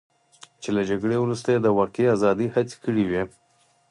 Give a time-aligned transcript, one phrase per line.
[0.61, 3.23] چې له جګړې وروسته یې د واقعي ازادۍ هڅې کړې وې.